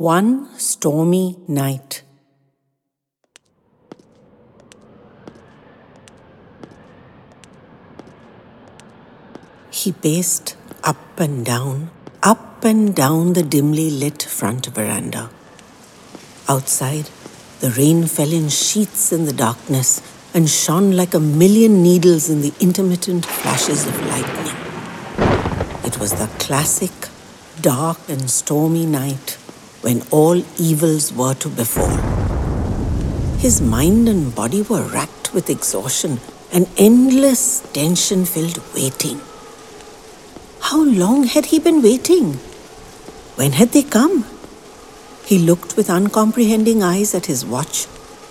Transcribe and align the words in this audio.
One 0.00 0.48
stormy 0.58 1.36
night. 1.46 2.00
He 9.70 9.92
paced 9.92 10.56
up 10.82 11.20
and 11.20 11.44
down, 11.44 11.90
up 12.22 12.64
and 12.64 12.96
down 12.96 13.34
the 13.34 13.42
dimly 13.42 13.90
lit 13.90 14.22
front 14.22 14.68
veranda. 14.68 15.28
Outside, 16.48 17.10
the 17.60 17.68
rain 17.72 18.06
fell 18.06 18.32
in 18.32 18.48
sheets 18.48 19.12
in 19.12 19.26
the 19.26 19.34
darkness 19.34 20.00
and 20.32 20.48
shone 20.48 20.92
like 20.92 21.12
a 21.12 21.20
million 21.20 21.82
needles 21.82 22.30
in 22.30 22.40
the 22.40 22.54
intermittent 22.58 23.26
flashes 23.26 23.86
of 23.86 23.94
lightning. 24.06 24.56
It 25.84 25.98
was 26.00 26.12
the 26.12 26.30
classic 26.38 26.90
dark 27.60 27.98
and 28.08 28.30
stormy 28.30 28.86
night 28.86 29.36
when 29.82 30.02
all 30.10 30.42
evils 30.58 31.12
were 31.12 31.34
to 31.34 31.48
befall. 31.48 31.96
His 33.38 33.60
mind 33.60 34.08
and 34.08 34.34
body 34.34 34.62
were 34.62 34.82
racked 34.82 35.32
with 35.32 35.48
exhaustion 35.48 36.20
and 36.52 36.68
endless 36.76 37.60
tension 37.72 38.24
filled 38.24 38.60
waiting. 38.74 39.20
How 40.60 40.82
long 40.84 41.24
had 41.24 41.46
he 41.46 41.58
been 41.58 41.82
waiting? 41.82 42.34
When 43.36 43.52
had 43.52 43.70
they 43.70 43.82
come? 43.82 44.26
He 45.24 45.38
looked 45.38 45.76
with 45.76 45.88
uncomprehending 45.88 46.82
eyes 46.82 47.14
at 47.14 47.26
his 47.26 47.46
watch, 47.46 47.86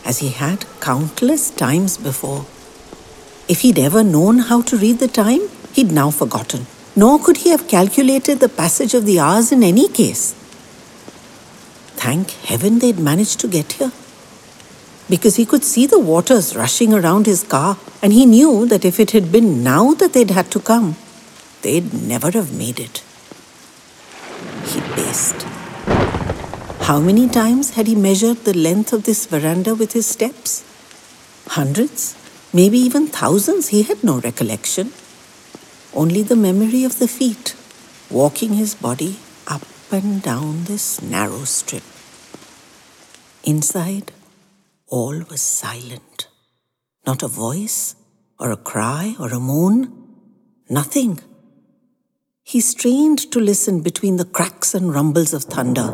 as 0.05 0.19
he 0.19 0.29
had 0.29 0.65
countless 0.79 1.49
times 1.49 1.97
before. 1.97 2.45
If 3.47 3.61
he'd 3.61 3.79
ever 3.79 4.03
known 4.03 4.39
how 4.39 4.61
to 4.63 4.77
read 4.77 4.99
the 4.99 5.07
time, 5.07 5.41
he'd 5.73 5.91
now 5.91 6.11
forgotten, 6.11 6.67
nor 6.95 7.17
could 7.17 7.37
he 7.37 7.49
have 7.49 7.67
calculated 7.67 8.39
the 8.39 8.49
passage 8.49 8.93
of 8.93 9.05
the 9.05 9.19
hours 9.19 9.51
in 9.51 9.63
any 9.63 9.87
case. 9.87 10.35
Thank 12.01 12.31
heaven 12.49 12.79
they'd 12.79 12.97
managed 12.97 13.41
to 13.41 13.47
get 13.47 13.73
here. 13.73 13.91
Because 15.09 15.35
he 15.35 15.45
could 15.45 15.65
see 15.65 15.85
the 15.85 15.99
waters 15.99 16.55
rushing 16.55 16.93
around 16.93 17.25
his 17.25 17.43
car, 17.43 17.77
and 18.01 18.13
he 18.13 18.25
knew 18.25 18.65
that 18.67 18.85
if 18.85 19.01
it 19.01 19.11
had 19.11 19.33
been 19.33 19.63
now 19.63 19.93
that 19.95 20.13
they'd 20.13 20.31
had 20.31 20.49
to 20.51 20.61
come, 20.61 20.95
they'd 21.61 21.93
never 21.93 22.31
have 22.31 22.57
made 22.57 22.79
it. 22.79 23.03
He 24.71 24.79
paced. 24.95 25.41
How 26.87 26.99
many 27.01 27.27
times 27.27 27.71
had 27.71 27.87
he 27.87 27.95
measured 27.95 28.45
the 28.45 28.57
length 28.57 28.93
of 28.93 29.03
this 29.03 29.25
veranda 29.25 29.75
with 29.75 29.91
his 29.91 30.05
steps? 30.05 30.63
Hundreds, 31.47 32.15
maybe 32.53 32.77
even 32.77 33.07
thousands, 33.07 33.69
he 33.69 33.83
had 33.83 34.03
no 34.05 34.19
recollection. 34.21 34.93
Only 35.93 36.23
the 36.23 36.37
memory 36.37 36.83
of 36.85 36.97
the 36.99 37.09
feet 37.09 37.55
walking 38.09 38.53
his 38.53 38.73
body 38.73 39.17
up 39.47 39.67
and 39.91 40.21
down 40.21 40.63
this 40.63 41.01
narrow 41.01 41.43
strip. 41.43 41.83
Inside, 43.43 44.11
all 44.87 45.23
was 45.29 45.41
silent. 45.41 46.27
Not 47.07 47.23
a 47.23 47.27
voice, 47.27 47.95
or 48.39 48.51
a 48.51 48.57
cry, 48.57 49.15
or 49.19 49.29
a 49.29 49.39
moan. 49.39 49.93
Nothing. 50.69 51.19
He 52.43 52.59
strained 52.59 53.31
to 53.31 53.39
listen 53.39 53.81
between 53.81 54.17
the 54.17 54.25
cracks 54.25 54.73
and 54.73 54.93
rumbles 54.93 55.33
of 55.33 55.45
thunder. 55.45 55.89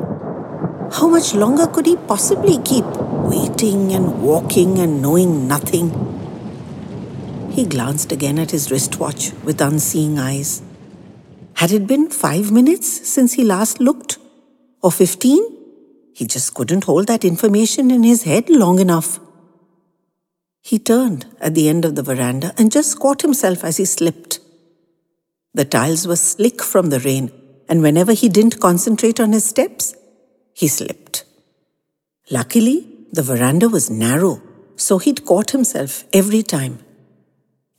How 0.92 1.08
much 1.08 1.34
longer 1.36 1.68
could 1.68 1.86
he 1.86 1.96
possibly 1.96 2.58
keep 2.64 2.86
waiting 2.86 3.94
and 3.94 4.22
walking 4.22 4.80
and 4.80 5.02
knowing 5.02 5.48
nothing? 5.48 5.92
He 7.52 7.66
glanced 7.66 8.12
again 8.12 8.40
at 8.40 8.52
his 8.52 8.72
wristwatch 8.72 9.32
with 9.44 9.62
unseeing 9.62 10.18
eyes. 10.18 10.62
Had 11.54 11.72
it 11.72 11.88
been 11.88 12.10
five 12.10 12.52
minutes 12.52 13.08
since 13.08 13.34
he 13.34 13.44
last 13.44 13.80
looked? 13.80 14.18
Or 14.82 14.92
fifteen? 14.92 15.55
He 16.16 16.26
just 16.26 16.54
couldn't 16.54 16.86
hold 16.86 17.08
that 17.08 17.26
information 17.26 17.92
in 17.92 18.04
his 18.04 18.24
head 18.24 18.50
long 18.50 18.80
enough. 18.80 19.20
He 20.62 20.80
turned 20.80 21.26
at 21.42 21.56
the 21.56 21.68
end 21.68 21.84
of 21.84 21.96
the 21.96 22.04
veranda 22.04 22.54
and 22.58 22.72
just 22.72 23.00
caught 23.00 23.22
himself 23.22 23.66
as 23.66 23.76
he 23.76 23.84
slipped. 23.84 24.40
The 25.54 25.66
tiles 25.66 26.08
were 26.08 26.16
slick 26.16 26.62
from 26.64 26.90
the 26.90 27.02
rain, 27.02 27.34
and 27.68 27.82
whenever 27.82 28.14
he 28.14 28.30
didn't 28.30 28.62
concentrate 28.62 29.20
on 29.20 29.34
his 29.34 29.44
steps, 29.44 29.94
he 30.54 30.70
slipped. 30.70 31.26
Luckily, 32.32 32.88
the 33.12 33.22
veranda 33.22 33.68
was 33.68 33.90
narrow, 33.90 34.42
so 34.78 35.00
he'd 35.00 35.26
caught 35.26 35.52
himself 35.52 36.06
every 36.14 36.44
time. 36.44 36.80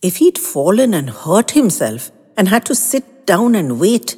If 0.02 0.16
he'd 0.16 0.38
fallen 0.38 0.92
and 0.92 1.08
hurt 1.08 1.52
himself 1.52 2.10
and 2.36 2.48
had 2.48 2.66
to 2.66 2.74
sit 2.74 3.24
down 3.24 3.54
and 3.54 3.80
wait, 3.80 4.16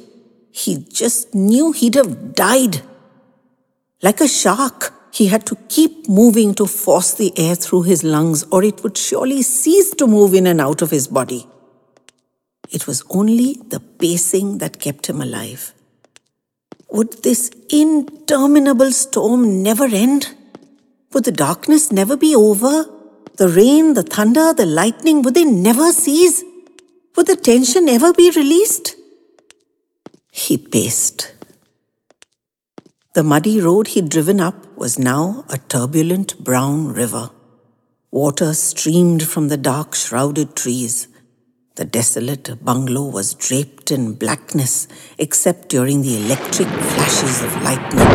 he 0.51 0.85
just 0.91 1.33
knew 1.33 1.71
he'd 1.71 1.95
have 1.95 2.35
died. 2.35 2.81
Like 4.01 4.21
a 4.21 4.27
shark, 4.27 4.93
he 5.11 5.27
had 5.27 5.45
to 5.47 5.57
keep 5.67 6.07
moving 6.07 6.53
to 6.55 6.65
force 6.65 7.13
the 7.13 7.37
air 7.37 7.55
through 7.55 7.83
his 7.83 8.03
lungs, 8.03 8.45
or 8.51 8.63
it 8.63 8.81
would 8.81 8.97
surely 8.97 9.41
cease 9.41 9.93
to 9.95 10.07
move 10.07 10.33
in 10.33 10.47
and 10.47 10.61
out 10.61 10.81
of 10.81 10.91
his 10.91 11.07
body. 11.07 11.45
It 12.69 12.87
was 12.87 13.03
only 13.09 13.57
the 13.67 13.79
pacing 13.79 14.59
that 14.59 14.79
kept 14.79 15.07
him 15.07 15.21
alive. 15.21 15.73
Would 16.91 17.23
this 17.23 17.51
interminable 17.69 18.91
storm 18.91 19.61
never 19.61 19.85
end? 19.85 20.33
Would 21.11 21.25
the 21.25 21.31
darkness 21.31 21.91
never 21.91 22.15
be 22.15 22.35
over? 22.35 22.85
The 23.37 23.49
rain, 23.49 23.95
the 23.95 24.03
thunder, 24.03 24.53
the 24.53 24.65
lightning, 24.65 25.23
would 25.23 25.33
they 25.33 25.45
never 25.45 25.91
cease? 25.91 26.43
Would 27.15 27.27
the 27.27 27.35
tension 27.35 27.89
ever 27.89 28.13
be 28.13 28.31
released? 28.31 28.95
He 30.31 30.57
paced. 30.57 31.33
The 33.19 33.23
muddy 33.23 33.59
road 33.59 33.89
he'd 33.89 34.07
driven 34.07 34.39
up 34.39 34.77
was 34.77 34.97
now 34.97 35.43
a 35.49 35.57
turbulent 35.57 36.41
brown 36.41 36.93
river. 36.93 37.31
Water 38.11 38.53
streamed 38.53 39.23
from 39.23 39.49
the 39.49 39.57
dark, 39.57 39.93
shrouded 39.93 40.55
trees. 40.55 41.09
The 41.75 41.83
desolate 41.83 42.63
bungalow 42.63 43.09
was 43.09 43.33
draped 43.33 43.91
in 43.91 44.13
blackness 44.13 44.87
except 45.17 45.67
during 45.67 46.01
the 46.01 46.15
electric 46.15 46.69
flashes 46.69 47.41
of 47.43 47.61
lightning, 47.61 48.07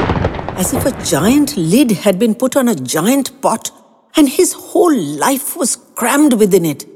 as 0.56 0.72
if 0.72 0.86
a 0.86 1.04
giant 1.04 1.54
lid 1.54 1.90
had 1.90 2.18
been 2.18 2.34
put 2.34 2.56
on 2.56 2.66
a 2.66 2.74
giant 2.74 3.42
pot 3.42 3.70
and 4.16 4.26
his 4.26 4.54
whole 4.54 4.98
life 4.98 5.54
was 5.54 5.76
crammed 5.76 6.32
within 6.32 6.64
it. 6.64 6.86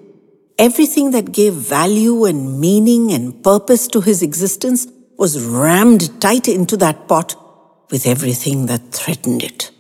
Everything 0.58 1.10
that 1.10 1.32
gave 1.32 1.52
value 1.52 2.25
and 2.25 2.58
meaning 2.58 3.12
and 3.12 3.44
purpose 3.44 3.86
to 3.88 4.00
his 4.00 4.22
existence 4.22 4.86
was 5.19 5.44
rammed 5.44 6.19
tight 6.22 6.48
into 6.48 6.78
that 6.78 7.06
pot 7.06 7.44
with 7.91 8.06
everything 8.06 8.66
that 8.66 8.93
threatened 8.93 9.43
it. 9.43 9.71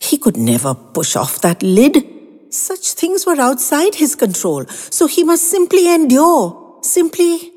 He 0.00 0.18
could 0.18 0.36
never 0.36 0.74
push 0.74 1.16
off 1.16 1.40
that 1.40 1.62
lid 1.62 2.16
such 2.50 2.92
things 2.92 3.26
were 3.26 3.40
outside 3.40 3.96
his 3.96 4.14
control, 4.14 4.66
so 4.66 5.06
he 5.06 5.24
must 5.24 5.50
simply 5.50 5.92
endure, 5.92 6.78
simply 6.82 7.52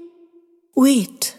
wait, 0.76 1.38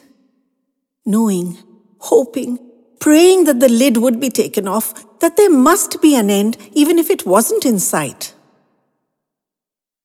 knowing, 1.04 1.58
hoping, 1.98 2.58
praying 3.00 3.44
that 3.44 3.60
the 3.60 3.68
lid 3.68 3.96
would 3.96 4.20
be 4.20 4.30
taken 4.30 4.66
off, 4.66 5.18
that 5.20 5.36
there 5.36 5.50
must 5.50 6.00
be 6.00 6.14
an 6.16 6.30
end, 6.30 6.56
even 6.72 6.98
if 6.98 7.10
it 7.10 7.26
wasn't 7.26 7.64
in 7.64 7.78
sight. 7.78 8.34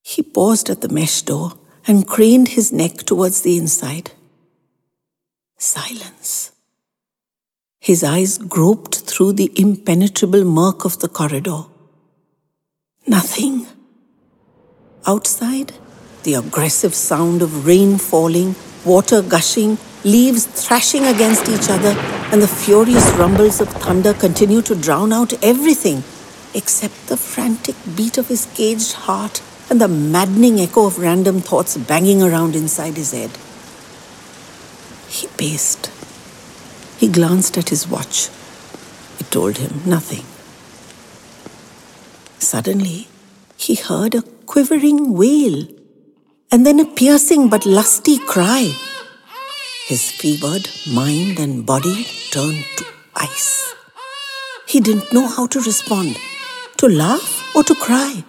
He 0.01 0.21
paused 0.21 0.69
at 0.69 0.81
the 0.81 0.89
mesh 0.89 1.21
door 1.21 1.53
and 1.87 2.07
craned 2.07 2.49
his 2.49 2.71
neck 2.71 2.97
towards 2.97 3.41
the 3.41 3.57
inside. 3.57 4.11
Silence. 5.57 6.51
His 7.85 8.03
eyes 8.03 8.39
groped 8.39 8.95
through 9.01 9.33
the 9.33 9.51
impenetrable 9.55 10.43
murk 10.43 10.85
of 10.85 10.97
the 11.01 11.07
corridor. 11.07 11.65
Nothing. 13.05 13.67
Outside, 15.05 15.73
the 16.23 16.33
aggressive 16.33 16.95
sound 16.95 17.43
of 17.43 17.67
rain 17.67 17.99
falling, 17.99 18.55
water 18.83 19.21
gushing, 19.21 19.77
leaves 20.03 20.47
thrashing 20.47 21.05
against 21.05 21.47
each 21.47 21.69
other, 21.69 21.93
and 22.31 22.41
the 22.41 22.47
furious 22.47 23.07
rumbles 23.19 23.61
of 23.61 23.69
thunder 23.69 24.15
continue 24.15 24.63
to 24.63 24.73
drown 24.73 25.13
out 25.13 25.33
everything 25.43 26.03
except 26.55 27.05
the 27.05 27.17
frantic 27.17 27.75
beat 27.95 28.17
of 28.17 28.29
his 28.29 28.47
caged 28.55 28.93
heart 28.93 29.43
and 29.69 29.79
the 29.79 29.87
maddening 29.87 30.59
echo 30.59 30.87
of 30.87 30.97
random 30.97 31.39
thoughts 31.39 31.77
banging 31.77 32.23
around 32.23 32.55
inside 32.55 32.97
his 32.97 33.11
head. 33.11 33.37
He 35.07 35.27
paced. 35.37 35.74
He 36.97 37.07
glanced 37.07 37.57
at 37.57 37.69
his 37.69 37.87
watch. 37.87 38.29
It 39.19 39.29
told 39.31 39.57
him 39.57 39.81
nothing. 39.85 40.25
Suddenly, 42.39 43.07
he 43.57 43.75
heard 43.75 44.15
a 44.15 44.21
quivering 44.45 45.13
wail 45.13 45.67
and 46.51 46.65
then 46.65 46.79
a 46.79 46.85
piercing 46.85 47.49
but 47.49 47.65
lusty 47.65 48.17
cry. 48.17 48.73
His 49.87 50.11
fevered 50.11 50.69
mind 50.87 51.39
and 51.39 51.65
body 51.65 52.05
turned 52.31 52.65
to 52.77 52.85
ice. 53.15 53.73
He 54.67 54.79
didn't 54.79 55.13
know 55.13 55.27
how 55.27 55.47
to 55.47 55.59
respond 55.59 56.17
to 56.77 56.87
laugh 56.87 57.55
or 57.55 57.63
to 57.63 57.75
cry. 57.75 58.23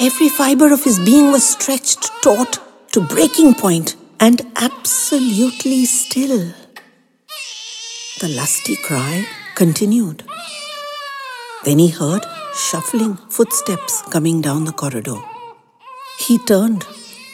Every 0.00 0.28
fiber 0.28 0.72
of 0.72 0.84
his 0.84 0.98
being 1.00 1.32
was 1.32 1.48
stretched 1.48 2.10
taut 2.22 2.58
to 2.92 3.00
breaking 3.00 3.54
point 3.54 3.96
and 4.20 4.42
absolutely 4.56 5.84
still. 5.84 6.52
The 8.20 8.28
lusty 8.28 8.74
cry 8.74 9.24
continued. 9.54 10.24
Then 11.64 11.78
he 11.78 11.86
heard 11.86 12.26
shuffling 12.52 13.14
footsteps 13.30 14.02
coming 14.10 14.40
down 14.40 14.64
the 14.64 14.72
corridor. 14.72 15.20
He 16.18 16.38
turned, 16.38 16.84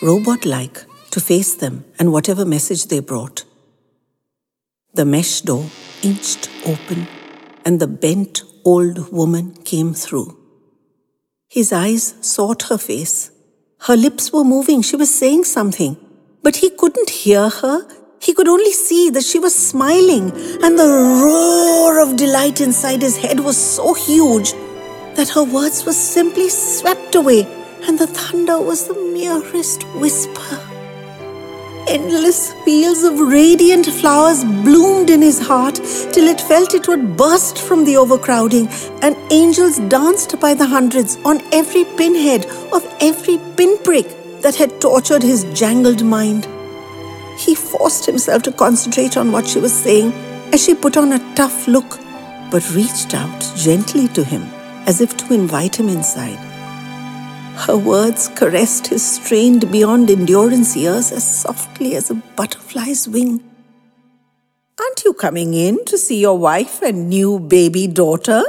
robot 0.02 0.44
like, 0.44 0.84
to 1.12 1.20
face 1.20 1.54
them 1.54 1.86
and 1.98 2.12
whatever 2.12 2.44
message 2.44 2.88
they 2.88 3.00
brought. 3.00 3.44
The 4.92 5.06
mesh 5.06 5.40
door 5.40 5.64
inched 6.02 6.50
open, 6.66 7.08
and 7.64 7.81
the 7.81 7.86
bent 7.86 8.42
old 8.62 9.10
woman 9.10 9.54
came 9.64 9.94
through. 9.94 10.36
His 11.48 11.72
eyes 11.72 12.14
sought 12.20 12.64
her 12.64 12.76
face. 12.76 13.31
Her 13.88 13.96
lips 13.96 14.34
were 14.34 14.44
moving. 14.44 14.82
She 14.82 14.96
was 14.96 15.14
saying 15.14 15.44
something. 15.44 15.96
But 16.42 16.56
he 16.56 16.69
couldn't 16.69 17.08
hear 17.08 17.48
her. 17.48 17.88
He 18.24 18.32
could 18.32 18.48
only 18.48 18.72
see 18.72 19.10
that 19.10 19.22
she 19.22 19.38
was 19.38 19.54
smiling, 19.54 20.30
and 20.62 20.78
the 20.78 20.88
roar 21.22 22.00
of 22.00 22.16
delight 22.16 22.62
inside 22.62 23.02
his 23.02 23.18
head 23.18 23.38
was 23.40 23.58
so 23.58 23.92
huge 23.92 24.54
that 25.14 25.28
her 25.34 25.44
words 25.44 25.84
were 25.84 25.92
simply 25.92 26.48
swept 26.48 27.14
away, 27.16 27.46
and 27.86 27.98
the 27.98 28.06
thunder 28.06 28.58
was 28.58 28.86
the 28.88 28.94
merest 28.94 29.82
whisper. 29.96 30.58
Endless 31.86 32.54
fields 32.64 33.02
of 33.02 33.20
radiant 33.20 33.84
flowers 33.84 34.42
bloomed 34.42 35.10
in 35.10 35.20
his 35.20 35.38
heart 35.38 35.74
till 36.14 36.26
it 36.26 36.40
felt 36.40 36.72
it 36.72 36.88
would 36.88 37.18
burst 37.18 37.58
from 37.58 37.84
the 37.84 37.98
overcrowding, 37.98 38.68
and 39.02 39.18
angels 39.30 39.78
danced 39.98 40.40
by 40.40 40.54
the 40.54 40.64
hundreds 40.64 41.18
on 41.26 41.42
every 41.52 41.84
pinhead 41.98 42.46
of 42.72 42.82
every 43.02 43.38
pinprick 43.58 44.40
that 44.40 44.54
had 44.54 44.80
tortured 44.80 45.22
his 45.22 45.44
jangled 45.52 46.02
mind. 46.02 46.53
He 47.36 47.54
forced 47.54 48.06
himself 48.06 48.42
to 48.44 48.52
concentrate 48.52 49.16
on 49.16 49.32
what 49.32 49.46
she 49.46 49.58
was 49.58 49.72
saying 49.72 50.12
as 50.52 50.64
she 50.64 50.75
put 50.75 50.96
on 50.96 51.12
a 51.12 51.34
tough 51.34 51.66
look, 51.66 51.98
but 52.50 52.75
reached 52.75 53.14
out 53.14 53.40
gently 53.56 54.08
to 54.08 54.22
him 54.22 54.42
as 54.86 55.00
if 55.00 55.16
to 55.16 55.34
invite 55.34 55.76
him 55.76 55.88
inside. 55.88 56.38
Her 57.66 57.76
words 57.76 58.28
caressed 58.28 58.88
his 58.88 59.04
strained 59.04 59.70
beyond 59.70 60.10
endurance 60.10 60.76
ears 60.76 61.12
as 61.12 61.25
softly 61.25 61.94
as 61.94 62.10
a 62.10 62.14
butterfly's 62.14 63.08
wing. 63.08 63.42
Aren't 64.78 65.04
you 65.04 65.14
coming 65.14 65.54
in 65.54 65.84
to 65.86 65.96
see 65.96 66.20
your 66.20 66.36
wife 66.36 66.82
and 66.82 67.08
new 67.08 67.38
baby 67.38 67.86
daughter? 67.86 68.42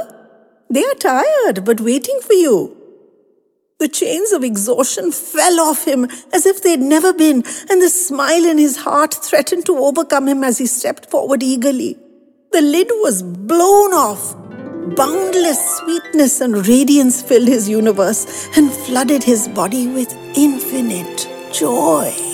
They 0.68 0.84
are 0.84 0.94
tired 0.94 1.64
but 1.64 1.80
waiting 1.80 2.20
for 2.20 2.32
you. 2.32 2.75
The 3.78 3.88
chains 3.88 4.32
of 4.32 4.42
exhaustion 4.42 5.12
fell 5.12 5.60
off 5.60 5.84
him 5.84 6.08
as 6.32 6.46
if 6.46 6.62
they'd 6.62 6.80
never 6.80 7.12
been, 7.12 7.44
and 7.68 7.82
the 7.82 7.90
smile 7.90 8.44
in 8.44 8.56
his 8.56 8.78
heart 8.78 9.12
threatened 9.12 9.66
to 9.66 9.76
overcome 9.76 10.28
him 10.28 10.42
as 10.42 10.58
he 10.58 10.66
stepped 10.66 11.10
forward 11.10 11.42
eagerly. 11.42 11.98
The 12.52 12.62
lid 12.62 12.88
was 12.90 13.22
blown 13.22 13.92
off, 13.92 14.34
Boundless 14.94 15.78
sweetness 15.78 16.40
and 16.40 16.66
radiance 16.68 17.20
filled 17.20 17.48
his 17.48 17.68
universe 17.68 18.48
and 18.56 18.70
flooded 18.70 19.24
his 19.24 19.48
body 19.48 19.88
with 19.88 20.14
infinite 20.36 21.28
joy. 21.52 22.25